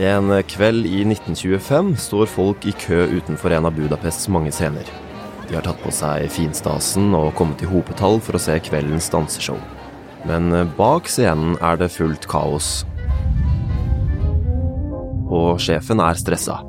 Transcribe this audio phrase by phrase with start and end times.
[0.00, 4.86] En kveld i 1925 står folk i kø utenfor en av Budapests mange scener.
[5.48, 9.58] De har tatt på seg finstasen og kommet i hopetall for å se kveldens danseshow.
[10.24, 12.86] Men bak scenen er det fullt kaos.
[15.28, 16.62] Og sjefen er stressa.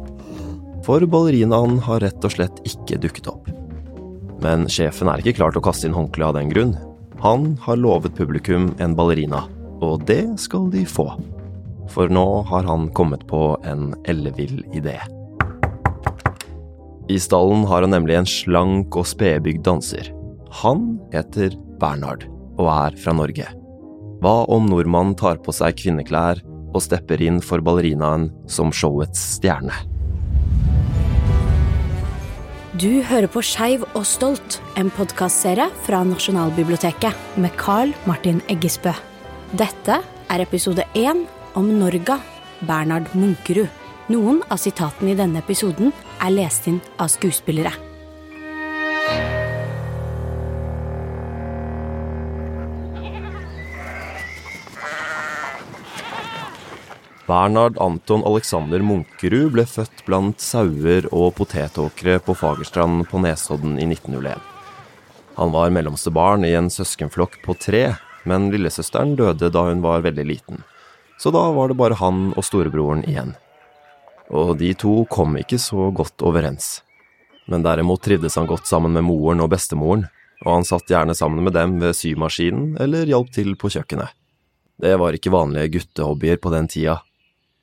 [0.83, 3.47] For ballerinaen har rett og slett ikke dukket opp.
[4.43, 6.75] Men sjefen er ikke klar til å kaste inn håndkleet av den grunn.
[7.23, 9.45] Han har lovet publikum en ballerina,
[9.79, 11.07] og det skal de få.
[11.91, 14.99] For nå har han kommet på en ellevill idé.
[17.11, 20.07] I stallen har han nemlig en slank og spedbygd danser.
[20.63, 22.23] Han heter Bernhard
[22.55, 23.49] og er fra Norge.
[24.23, 26.39] Hva om nordmannen tar på seg kvinneklær
[26.73, 29.75] og stepper inn for ballerinaen som showets stjerne?
[32.79, 38.95] Du hører på Skeiv og stolt, en podkastserie fra Nasjonalbiblioteket med Carl Martin Eggesbø.
[39.53, 42.19] Dette er episode én om Norga,
[42.59, 43.67] Bernhard Munkerud.
[44.11, 47.71] Noen av sitatene i denne episoden er lest inn av skuespillere.
[57.23, 63.87] Bernhard Anton Alexander Munkerud ble født blant sauer og potetåkre på Fagerstrand på Nesodden i
[63.87, 64.43] 1901.
[65.39, 67.85] Han var mellomste barn i en søskenflokk på tre,
[68.27, 70.61] men lillesøsteren døde da hun var veldig liten.
[71.17, 73.35] Så da var det bare han og storebroren igjen.
[74.33, 76.81] Og de to kom ikke så godt overens.
[77.47, 80.07] Men derimot trivdes han godt sammen med moren og bestemoren,
[80.43, 84.11] og han satt gjerne sammen med dem ved symaskinen eller hjalp til på kjøkkenet.
[84.79, 86.97] Det var ikke vanlige guttehobbyer på den tida,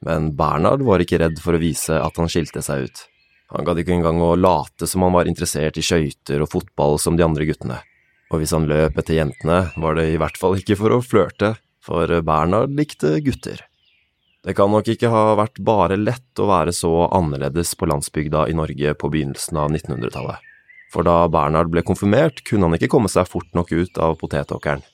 [0.07, 3.03] men Bernhard var ikke redd for å vise at han skilte seg ut.
[3.51, 7.19] Han gadd ikke engang å late som han var interessert i skøyter og fotball som
[7.19, 7.81] de andre guttene,
[8.31, 11.57] og hvis han løp etter jentene, var det i hvert fall ikke for å flørte,
[11.91, 13.65] for Bernhard likte gutter.
[14.47, 18.55] Det kan nok ikke ha vært bare lett å være så annerledes på landsbygda i
[18.57, 20.39] Norge på begynnelsen av 1900-tallet,
[20.95, 24.87] for da Bernhard ble konfirmert, kunne han ikke komme seg fort nok ut av potetåkeren.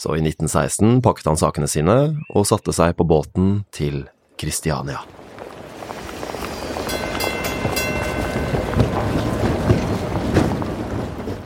[0.00, 1.98] Så i 1916 pakket han sakene sine
[2.32, 4.06] og satte seg på båten til
[4.40, 5.04] Kristiania.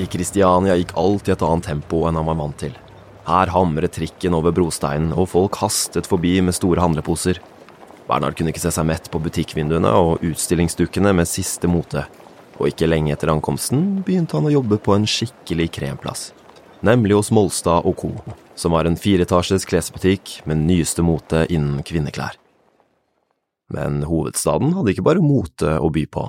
[0.01, 2.73] I Kristiania gikk alt i et annet tempo enn han var vant til.
[3.27, 7.41] Her hamret trikken over brosteinen, og folk hastet forbi med store handleposer.
[8.07, 12.05] Bernhard kunne ikke se seg mett på butikkvinduene og utstillingsdukkene med siste mote,
[12.61, 16.31] og ikke lenge etter ankomsten begynte han å jobbe på en skikkelig kremplass.
[16.87, 18.13] Nemlig hos Molstad og co.,
[18.55, 22.39] som var en fireetasjes klesbutikk med nyeste mote innen kvinneklær.
[23.75, 26.29] Men hovedstaden hadde ikke bare mote å by på.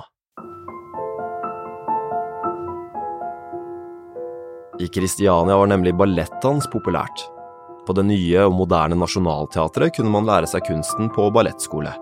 [4.78, 7.24] I Kristiania var nemlig ballettdans populært.
[7.86, 11.94] På det nye og moderne Nationaltheatret kunne man lære seg kunsten på ballettskole.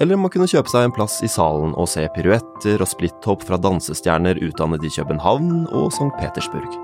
[0.00, 3.58] Eller man kunne kjøpe seg en plass i salen og se piruetter og splitthopp fra
[3.60, 6.10] dansestjerner utdannet i København og St.
[6.18, 6.78] Petersburg.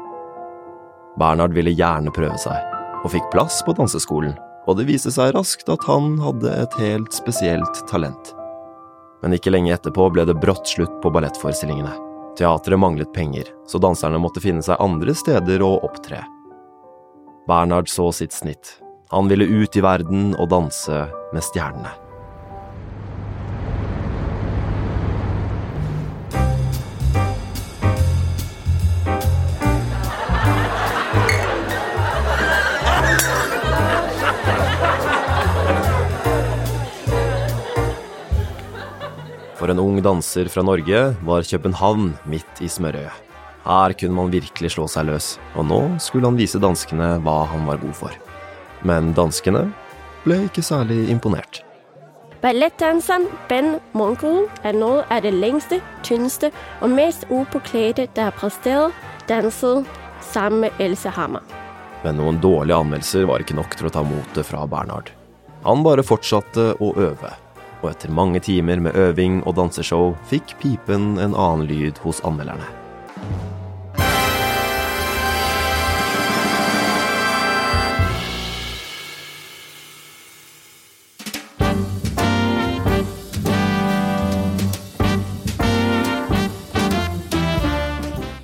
[1.18, 2.60] Bernhard ville gjerne prøve seg,
[3.00, 4.36] og fikk plass på danseskolen,
[4.68, 8.34] og det viste seg raskt at han hadde et helt spesielt talent.
[9.24, 12.09] Men ikke lenge etterpå ble det brått slutt på ballettforestillingene.
[12.40, 16.22] Teatret manglet penger, så danserne måtte finne seg andre steder å opptre.
[17.44, 18.78] Bernhard så sitt snitt.
[19.12, 21.02] Han ville ut i verden og danse
[21.34, 21.92] med stjernene.
[39.70, 43.14] For en ung danser fra Norge var København midt i smørøyet.
[43.62, 47.68] Her kunne man virkelig slå seg løs, og nå skulle han vise danskene hva han
[47.68, 48.16] var god for.
[48.82, 49.68] Men danskene
[50.24, 51.60] ble ikke særlig imponert.
[52.42, 56.50] Ballettdanseren Ben Monkel er nå av det lengste, tynneste
[56.82, 59.86] og mest upåkledte der har prestert danset
[60.32, 61.46] sammen med Else Hammer.
[62.02, 65.14] Men noen dårlige anmeldelser var ikke nok til å ta motet fra Bernhard.
[65.62, 67.30] Han bare fortsatte å øve,
[67.80, 72.68] og etter mange timer med øving og danseshow fikk pipen en annen lyd hos anmelderne.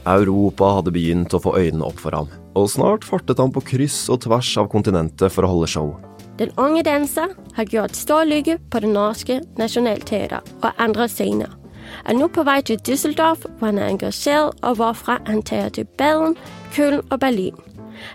[0.07, 4.05] Europa hadde begynt å få øynene opp for ham, og snart fartet han på kryss
[4.13, 5.91] og tvers av kontinentet for å holde show.
[6.39, 11.49] Den unge danser har gjort stor lykke på Det norske Nationaltheater og andre scener.
[12.05, 15.87] Er nå på vei til Düsseldorf, hvor han er engasjert, og hvorfra han tar til
[15.99, 16.37] Berlin,
[16.75, 17.57] Köln og Berlin.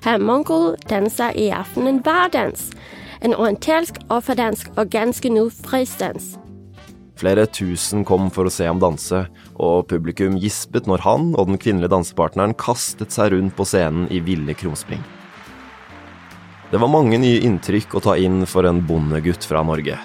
[0.04, 2.70] Herr Mongol danser i aften en vardans,
[3.22, 6.40] En orientalsk offerdansk og ganske nå fristads.
[7.22, 9.28] Flere tusen kom for å se ham danse,
[9.62, 14.24] og publikum gispet når han og den kvinnelige dansepartneren kastet seg rundt på scenen i
[14.26, 15.06] ville krumspring.
[16.72, 19.98] Det var mange nye inntrykk å ta inn for en bondegutt fra Norge.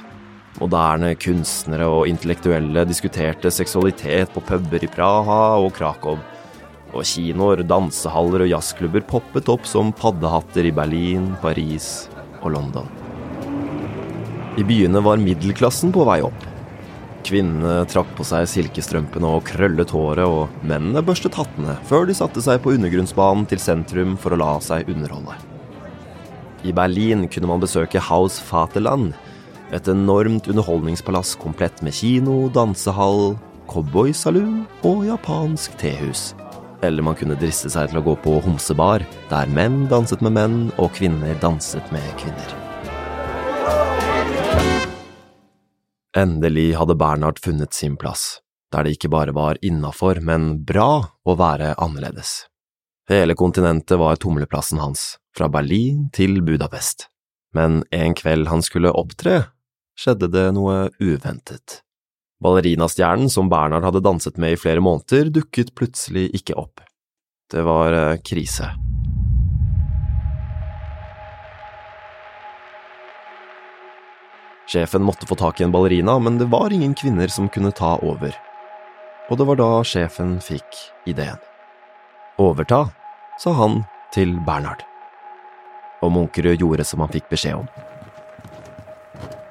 [0.58, 6.18] Moderne kunstnere og intellektuelle diskuterte seksualitet på puber i Praha og Krakow.
[6.90, 12.08] Og kinoer, dansehaller og jazzklubber poppet opp som paddehatter i Berlin, Paris
[12.40, 12.90] og London.
[14.58, 16.52] I byene var middelklassen på vei opp.
[17.30, 22.42] Kvinnene trakk på seg silkestrømpene og krøllet håret, og mennene børstet hattene før de satte
[22.42, 25.38] seg på undergrunnsbanen til sentrum for å la seg underholde.
[26.66, 29.12] I Berlin kunne man besøke Haus Vaterland,
[29.70, 33.36] et enormt underholdningspalass komplett med kino, dansehall,
[33.70, 36.32] cowboysaloon og japansk tehus.
[36.82, 40.58] Eller man kunne driste seg til å gå på homsebar, der menn danset med menn
[40.74, 42.56] og kvinner danset med kvinner.
[46.16, 48.40] Endelig hadde Bernhard funnet sin plass,
[48.74, 50.90] der det ikke bare var innafor, men bra
[51.22, 52.46] å være annerledes.
[53.08, 57.06] Hele kontinentet var tumleplassen hans, fra Berlin til Budapest.
[57.54, 59.44] Men en kveld han skulle opptre,
[59.94, 61.84] skjedde det noe uventet.
[62.42, 66.82] Ballerinastjernen som Bernhard hadde danset med i flere måneder, dukket plutselig ikke opp.
[67.54, 68.74] Det var eh, krise.
[74.66, 78.00] Sjefen måtte få tak i en ballerina, men det var ingen kvinner som kunne ta
[78.02, 78.34] over.
[79.30, 81.38] Og det var da sjefen fikk ideen.
[82.38, 82.90] Overta,
[83.40, 83.78] sa han
[84.12, 84.82] til Bernhard.
[86.04, 87.68] Og Munkerud gjorde som han fikk beskjed om.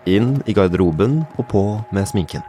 [0.06, 2.46] Inn i garderoben og på med sminken.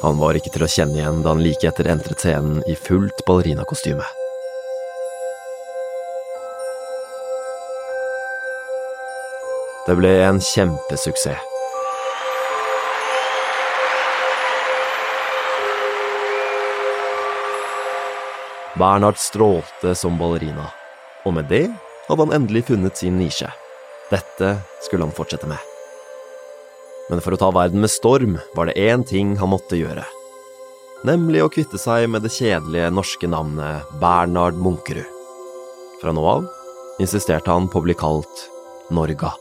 [0.00, 3.20] Han var ikke til å kjenne igjen da han like etter entret scenen i fullt
[3.28, 4.08] ballerinakostyme.
[9.84, 11.49] Det ble en kjempesuksess.
[18.78, 20.68] Bernhard strålte som ballerina,
[21.26, 21.66] og med det
[22.06, 23.48] hadde han endelig funnet sin nisje.
[24.10, 24.52] Dette
[24.84, 25.58] skulle han fortsette med.
[27.10, 30.04] Men for å ta verden med storm var det én ting han måtte gjøre.
[31.06, 35.08] Nemlig å kvitte seg med det kjedelige norske navnet Bernhard Munkerud.
[36.00, 36.46] Fra nå av
[37.02, 38.46] insisterte han på å bli kalt
[38.94, 39.32] Norga.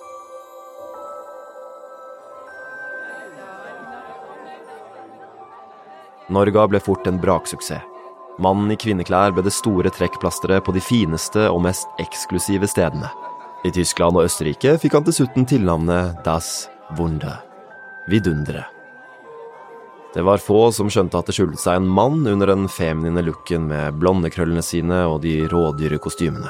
[6.30, 7.99] Norga ble fort en braksuksess.
[8.40, 13.12] Mannen i kvinneklær ble det store trekkplasteret på de fineste og mest eksklusive stedene.
[13.68, 17.42] I Tyskland og Østerrike fikk han dessuten tilnavnet Das Wunder,
[18.08, 18.72] vidunderet.
[20.14, 23.68] Det var få som skjønte at det skjulte seg en mann under den feminine looken
[23.70, 26.50] med blondekrøllene sine og de rådyre kostymene.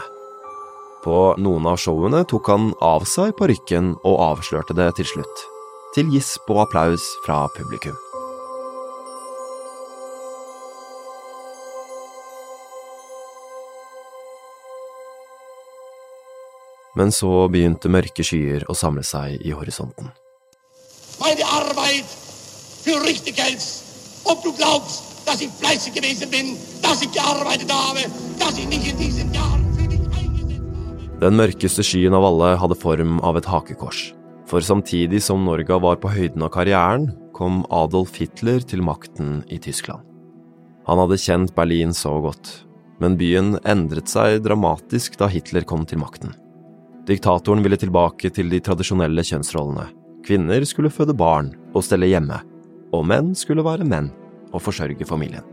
[1.03, 5.47] På noen av showene tok han av seg parykken og avslørte det til slutt,
[5.95, 7.97] til gisp og applaus fra publikum.
[16.99, 20.11] Men så begynte mørke skyer å samle seg i horisonten.
[21.19, 22.09] Meine Arbeit
[22.83, 23.39] für richtig.
[24.25, 28.03] Ob du glaubst, dass ich fleißig gewesen bin, dass ich gearbeitet habe,
[28.39, 31.19] dass ich nicht in diesen Jahren für dich eingesetzt habe.
[31.21, 34.13] Den mørkeste skyen av alle hadde form av et hakekors.
[34.49, 39.59] For samtidig som Norge var på høyden av karrieren, kom Adolf Hitler til makten i
[39.61, 40.03] Tyskland.
[40.89, 42.49] Han hadde kjent Berlin så godt,
[42.99, 46.33] men byen endret seg dramatisk da Hitler kom til makten.
[47.09, 49.87] Diktatoren ville tilbake til de tradisjonelle kjønnsrollene.
[50.27, 52.37] Kvinner skulle føde barn og stelle hjemme,
[52.93, 54.11] og menn skulle være menn
[54.53, 55.45] og forsørge familien.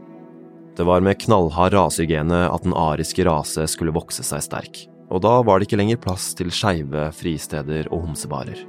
[0.77, 5.39] Det var med knallhard rasehygiene at den ariske rase skulle vokse seg sterk, og da
[5.47, 8.61] var det ikke lenger plass til skeive fristeder og homsebarer.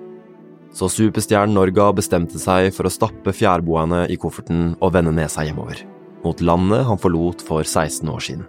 [0.71, 5.83] Så superstjernen Norga bestemte seg for å stappe fjærboerne i kofferten og vende nesa hjemover,
[6.23, 8.47] mot landet han forlot for 16 år siden.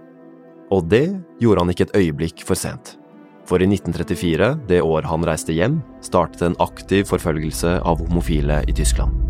[0.70, 1.08] Og det
[1.42, 2.94] gjorde han ikke et øyeblikk for sent.
[3.48, 8.74] For i 1934, det år han reiste hjem, startet en aktiv forfølgelse av homofile i
[8.76, 9.24] Tyskland.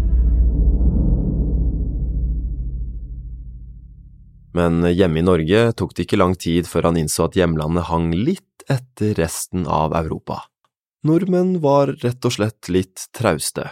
[4.59, 8.11] Men hjemme i Norge tok det ikke lang tid før han innså at hjemlandet hang
[8.17, 10.43] litt etter resten av Europa.
[11.07, 13.69] Nordmenn var rett og slett litt trauste.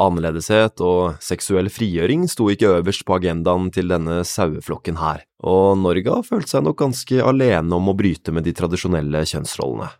[0.00, 6.22] Annerledeshet og seksuell frigjøring sto ikke øverst på agendaen til denne saueflokken her, og Norga
[6.24, 9.90] følte seg nok ganske alene om å bryte med de tradisjonelle kjønnsrollene.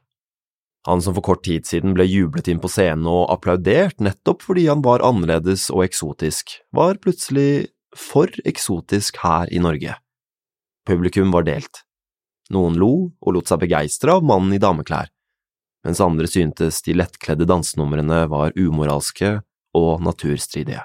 [0.89, 4.65] Han som for kort tid siden ble jublet inn på scenen og applaudert nettopp fordi
[4.71, 9.99] han var annerledes og eksotisk, var plutselig for eksotisk her i Norge.
[10.89, 11.83] Publikum var delt.
[12.51, 15.13] Noen lo og lot seg begeistre av mannen i dameklær,
[15.85, 19.37] mens andre syntes de lettkledde dansenumrene var umoralske
[19.77, 20.83] og naturstridige.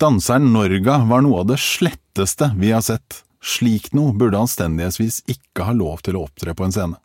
[0.00, 3.22] Danseren Norga var noe av det sletteste vi har sett.
[3.44, 6.98] Slik noe burde anstendighetsvis ikke ha lov til å opptre på en scene.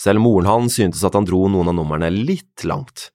[0.00, 3.10] Selv moren hans syntes at han dro noen av numrene litt langt,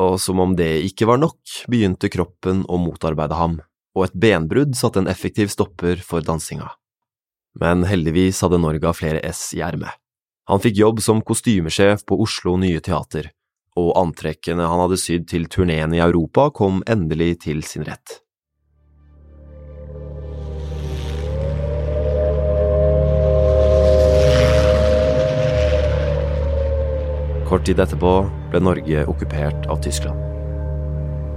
[0.00, 1.38] og som om det ikke var nok,
[1.68, 3.58] begynte kroppen å motarbeide ham,
[3.96, 6.70] og et benbrudd satte en effektiv stopper for dansinga.
[7.60, 9.92] Men heldigvis hadde Norga flere S i ermet.
[10.48, 13.28] Han fikk jobb som kostymesjef på Oslo Nye Teater,
[13.78, 18.18] og antrekkene han hadde sydd til turneen i Europa, kom endelig til sin rett.
[27.48, 28.10] Kort tid etterpå
[28.52, 30.20] ble Norge okkupert av Tyskland.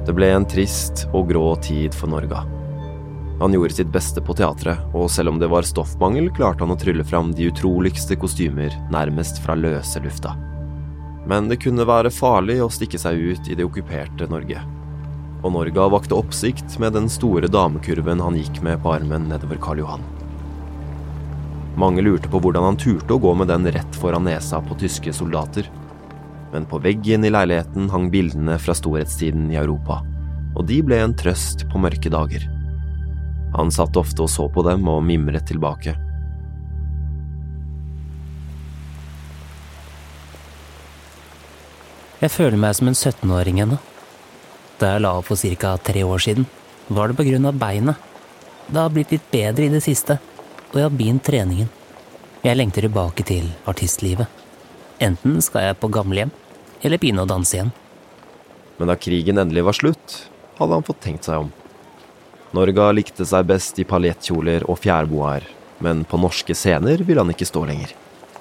[0.04, 2.42] Det ble en trist og grå tid for Norge.
[3.42, 6.78] Han gjorde sitt beste på teatret, og selv om det var stoffmangel, klarte han å
[6.78, 10.36] trylle fram de utroligste kostymer nærmest fra løse lufta.
[11.30, 14.64] Men det kunne være farlig å stikke seg ut i det okkuperte Norge.
[15.42, 19.84] Og Norga vakte oppsikt med den store damekurven han gikk med på armen nedover Karl
[19.84, 20.08] Johan.
[21.82, 25.14] Mange lurte på hvordan han turte å gå med den rett foran nesa på tyske
[25.16, 25.70] soldater
[26.52, 30.02] men på veggen i leiligheten hang bildene fra storhetstiden i Europa,
[30.56, 32.48] og de ble en trøst på mørke dager.
[33.56, 35.96] Han satt ofte og så på dem og mimret tilbake.
[42.22, 43.80] Jeg føler meg som en 17-åring ennå.
[44.78, 45.72] Da jeg la opp for ca.
[45.82, 46.46] tre år siden,
[46.88, 47.96] var det på grunn av beinet.
[48.68, 50.20] Det har blitt litt bedre i det siste,
[50.70, 51.70] og jeg har begynt treningen.
[52.46, 54.30] Jeg lengter tilbake til artistlivet.
[55.02, 56.30] Enten skal jeg på gamlehjem,
[56.84, 57.72] eller begynne å danse igjen.
[58.78, 60.18] Men da krigen endelig var slutt,
[60.60, 61.50] hadde han fått tenkt seg om.
[62.54, 65.48] Norga likte seg best i paljettkjoler og fjærboaer,
[65.82, 67.96] men på norske scener ville han ikke stå lenger.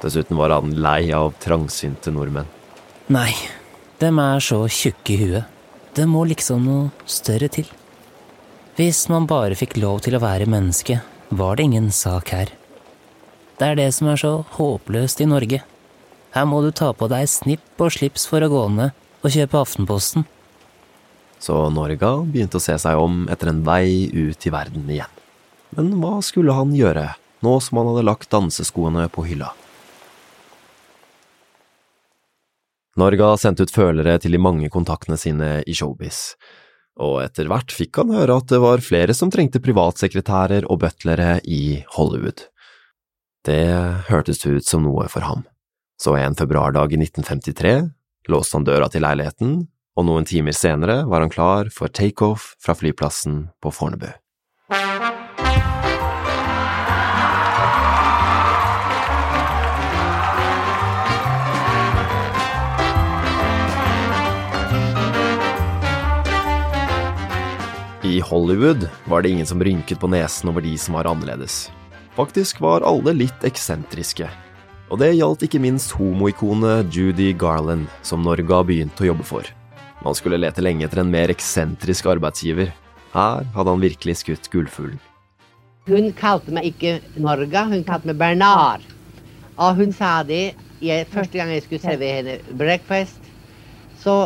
[0.04, 2.48] Dessuten var han lei av trangsynte nordmenn.
[3.12, 3.32] Nei,
[4.00, 5.44] dem er så tjukke i huet.
[5.92, 7.66] Det må liksom noe større til.
[8.78, 12.52] Hvis man bare fikk lov til å være menneske, var det ingen sak her.
[13.60, 15.60] Det er det som er så håpløst i Norge.
[16.32, 19.60] Her må du ta på deg snipp og slips for å gå ned og kjøpe
[19.60, 20.24] Aftenposten.
[21.40, 25.12] Så Norga begynte å se seg om etter en vei ut i verden igjen.
[25.76, 27.10] Men hva skulle han gjøre,
[27.44, 29.52] nå som han hadde lagt danseskoene på hylla?
[32.98, 36.34] Norga sendt ut følere til de mange kontaktene sine i showbiz,
[36.98, 41.38] og etter hvert fikk han høre at det var flere som trengte privatsekretærer og butlere
[41.46, 42.48] i Hollywood.
[43.46, 43.62] Det
[44.10, 45.46] hørtes ut som noe for ham.
[46.00, 47.74] Så en februardag i 1953
[48.32, 49.62] låste han døra til leiligheten,
[49.96, 54.10] og noen timer senere var han klar for takeoff fra flyplassen på Fornebu.
[68.30, 71.70] Hollywood var det ingen som rynket på nesen over de som var annerledes.
[72.14, 74.28] Faktisk var alle litt eksentriske,
[74.86, 79.50] og det gjaldt ikke minst homoikonet Judy Garland, som Norge har begynt å jobbe for.
[80.06, 82.70] Man skulle lete lenge etter en mer eksentrisk arbeidsgiver.
[83.10, 85.02] Her hadde han virkelig skutt gullfuglen.
[85.90, 88.86] Hun kalte meg ikke Norga, hun kalte meg Bernard.
[89.58, 93.18] Og hun sa det jeg, første gang jeg skulle servere henne breakfast,
[93.98, 94.20] så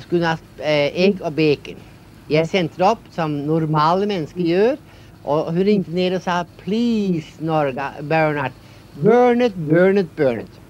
[0.00, 1.91] skulle hun ha eh, egg og bacon.
[2.30, 4.76] Jeg sendte det opp som normale mennesker gjør,
[5.24, 8.58] og hun ringte ned og sa 'please, Norge, Bernard'.
[9.02, 10.60] Burn it, burn it, burn it.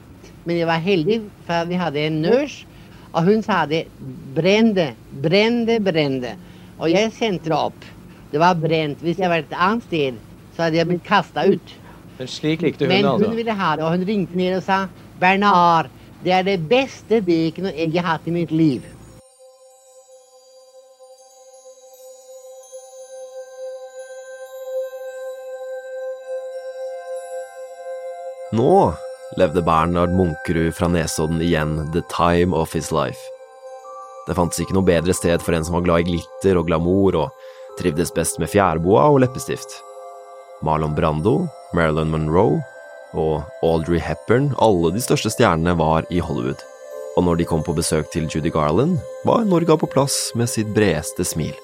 [0.45, 2.67] Men jeg var heldig, for vi hadde en nurse,
[3.13, 3.87] og hun sa det.
[4.35, 6.37] Brenn det, brenn det, brenn det.
[6.79, 7.85] Og jeg sendte det opp.
[8.33, 9.03] Det var brent.
[9.05, 10.21] Hvis jeg var et annet sted,
[10.57, 11.75] så hadde jeg blitt kasta ut.
[12.19, 13.29] Men slik likte hun Men altså?
[13.29, 14.87] hun ville ha det, og hun ringte ned og sa
[15.21, 15.91] Bernard,
[16.25, 18.83] det er det beste bacon og egg jeg har hatt i mitt liv.
[28.53, 28.95] Nå
[29.37, 33.21] levde Bernhard Munkerud fra Nesodden igjen the time of his life.
[34.27, 37.17] Det fantes ikke noe bedre sted for en som var glad i glitter og glamour
[37.17, 37.49] og
[37.81, 39.73] trivdes best med fjærboa og leppestift.
[40.63, 42.61] Marlon Brando, Marilyn Monroe
[43.17, 46.61] og Audrey Hepburn, alle de største stjernene var i Hollywood.
[47.17, 50.77] Og når de kom på besøk til Judy Garland, var Norga på plass med sitt
[50.77, 51.57] bredeste smil.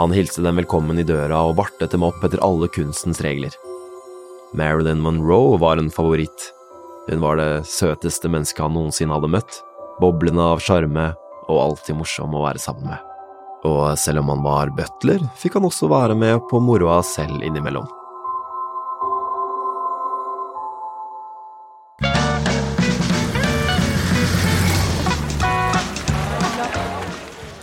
[0.00, 3.52] Han hilste dem velkommen i døra og vartet dem opp etter alle kunstens regler.
[4.52, 6.52] Marilyn Monroe var en favoritt.
[7.08, 9.60] Hun var det søteste mennesket han noensinne hadde møtt,
[10.02, 11.12] boblende av sjarme
[11.46, 13.06] og alltid morsom å være sammen med.
[13.68, 17.86] Og selv om han var butler, fikk han også være med på moroa selv innimellom.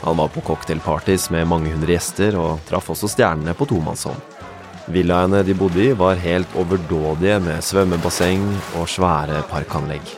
[0.08, 4.37] Han var på cocktailpartys med mange hundre gjester, og traff også stjernene på tomannshånd.
[4.88, 8.44] Villaene de bodde i, var helt overdådige med svømmebasseng
[8.80, 10.14] og svære parkanlegg.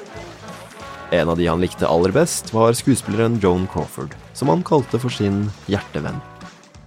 [1.10, 5.10] En av de han likte aller best, var skuespilleren Joan Crawford, som han kalte for
[5.10, 6.22] sin hjertevenn.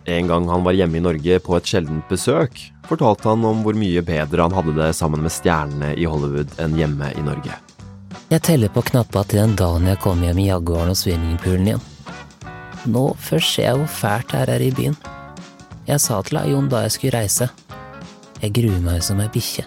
[0.07, 2.55] En gang han var hjemme i Norge på et sjeldent besøk,
[2.87, 6.79] fortalte han om hvor mye bedre han hadde det sammen med stjernene i Hollywood enn
[6.79, 7.59] hjemme i Norge.
[8.31, 11.83] Jeg teller på knappa til den dagen jeg kom hjem i Jaguaren og swimmingpoolen igjen.
[12.95, 14.97] Nå først ser jeg hvor fælt det er her i byen.
[15.87, 17.51] Jeg sa til Jon da jeg skulle reise.
[18.43, 19.65] Jeg gruer meg som ei bikkje.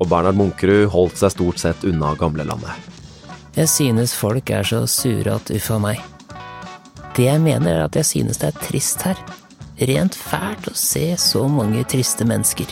[0.00, 2.88] Og Bernhard Munkerud holdt seg stort sett unna gamlelandet.
[3.56, 6.00] Jeg synes folk er så sure at uffa meg.
[7.16, 9.18] Det jeg mener er at jeg synes det er trist her.
[9.80, 12.68] Rent fælt å se så mange triste mennesker.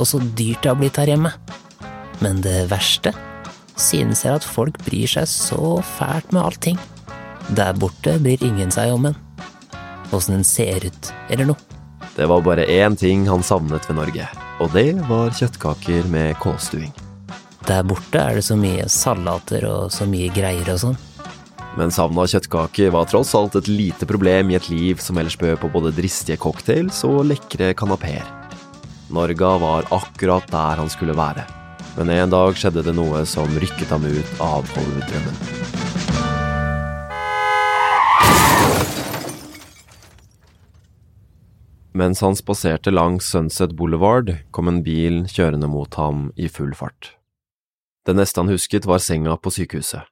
[0.00, 1.32] Og så dyrt det har blitt her hjemme.
[2.24, 3.12] Men det verste
[3.78, 6.80] synes jeg at folk bryr seg så fælt med allting.
[7.54, 9.18] Der borte bryr ingen seg om en.
[10.16, 11.77] Åssen en ser ut, eller noe.
[12.18, 14.24] Det var bare én ting han savnet ved Norge,
[14.58, 16.90] og det var kjøttkaker med kålstuing.
[17.68, 20.98] Der borte er det så mye salater og så mye greier og sånn.
[21.78, 25.38] Men savnet av kjøttkaker var tross alt et lite problem i et liv som ellers
[25.38, 28.26] bød på både dristige cocktails og lekre kanapeer.
[29.14, 31.46] Norga var akkurat der han skulle være.
[32.00, 35.67] Men en dag skjedde det noe som rykket ham ut av Hollywood-drømmen.
[41.98, 47.16] Mens han spaserte langs Sunset Boulevard, kom en bil kjørende mot ham i full fart.
[48.06, 50.06] Det neste han husket, var senga på sykehuset.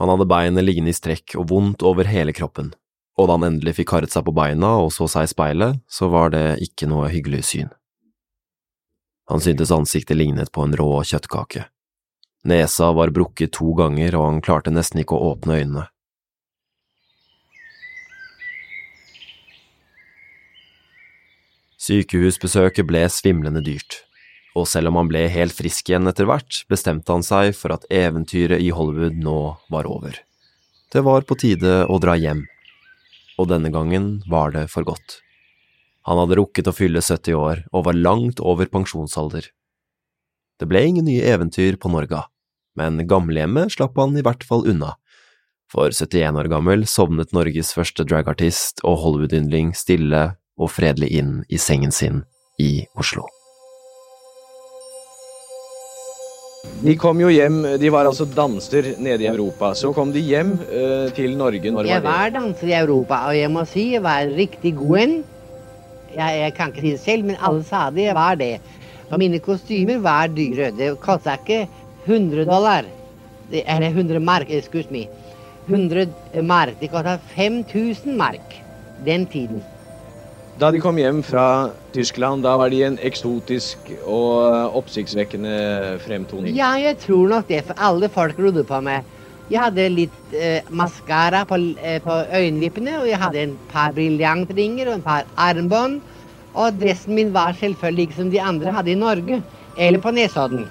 [0.00, 2.74] Han hadde beinet liggende i strekk og vondt over hele kroppen,
[3.16, 6.10] og da han endelig fikk karret seg på beina og så seg i speilet, så
[6.12, 7.72] var det ikke noe hyggelig syn.
[9.32, 11.64] Han syntes ansiktet lignet på en rå kjøttkake.
[12.44, 15.88] Nesa var brukket to ganger, og han klarte nesten ikke å åpne øynene.
[21.80, 24.02] Sykehusbesøket ble svimlende dyrt,
[24.52, 27.86] og selv om han ble helt frisk igjen etter hvert, bestemte han seg for at
[27.88, 29.38] eventyret i Hollywood nå
[29.72, 30.18] var over.
[30.92, 32.44] Det var på tide å dra hjem,
[33.40, 35.20] og denne gangen var det for godt.
[36.08, 39.48] Han hadde rukket å fylle 70 år og var langt over pensjonsalder.
[40.60, 42.26] Det ble ingen nye eventyr på Norga,
[42.76, 44.96] men gamlehjemmet slapp han i hvert fall unna.
[45.70, 51.58] For 71 år gammel sovnet Norges første dragartist og Hollywood-yndling stille og fredelig inn i
[51.60, 52.22] sengen sin
[52.60, 53.24] i Oslo.
[56.84, 59.72] De kom jo hjem, de var altså danser nede i Europa.
[59.76, 61.72] Så kom de hjem uh, til Norge.
[61.72, 65.00] Når Jeg var danser i Europa, og jeg må si jeg var en riktig god
[65.00, 65.16] en.
[66.14, 68.08] Jeg, jeg kan ikke si det selv, men alle sa det.
[68.10, 68.54] Jeg var det.
[69.10, 70.70] Og mine kostymer var dyre.
[70.76, 71.66] Det kosta ikke
[72.06, 72.88] 100 dollar.
[73.50, 75.06] Det, eller 100 mark, excuse me.
[75.68, 76.08] 100
[76.44, 76.76] mark.
[76.80, 78.56] Det kosta 5000 mark
[79.04, 79.64] den tiden.
[80.60, 85.54] Da de kom hjem fra Tyskland, da var de en eksotisk og oppsiktsvekkende
[86.04, 86.52] fremtoning.
[86.52, 89.06] Ja, jeg tror nok det, for alle folk rodde på meg.
[89.48, 94.90] Jeg hadde litt eh, maskara på, eh, på øyenvippene, og jeg hadde en par briljantringer
[94.90, 96.02] og en par armbånd.
[96.52, 99.40] Og dressen min var selvfølgelig som de andre hadde i Norge,
[99.80, 100.68] eller på Nesodden.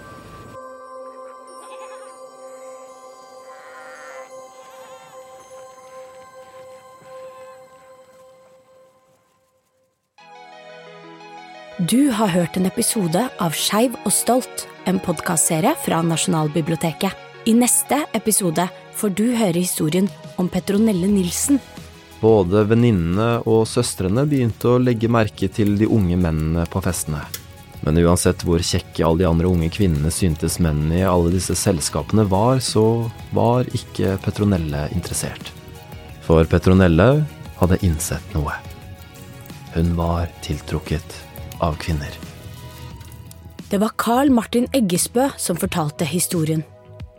[11.87, 17.13] Du har hørt en episode av Skeiv og stolt, en podkastserie fra Nasjonalbiblioteket.
[17.47, 18.65] I neste episode
[18.99, 21.61] får du høre historien om Petronelle Nilsen.
[22.19, 27.21] Både venninnene og søstrene begynte å legge merke til de unge mennene på festene.
[27.87, 32.27] Men uansett hvor kjekke alle de andre unge kvinnene syntes mennene i alle disse selskapene
[32.27, 35.53] var, så var ikke Petronelle interessert.
[36.27, 37.23] For Petronelle
[37.63, 38.59] hadde innsett noe.
[39.77, 41.21] Hun var tiltrukket
[41.59, 42.13] av kvinner.
[43.69, 46.63] Det var Carl Martin Eggesbø som fortalte historien.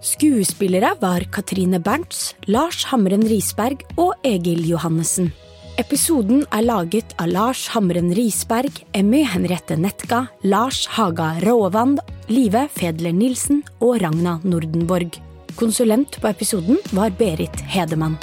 [0.03, 5.31] Skuespillere var Katrine Bernts, Lars Hamren Risberg og Egil Johannessen.
[5.79, 13.14] Episoden er laget av Lars Hamren Risberg, Emmy Henriette Netka, Lars Haga Råvand, Live Fedler
[13.16, 15.20] Nilsen og Ragna Nordenborg.
[15.57, 18.18] Konsulent på episoden var Berit Hedemann.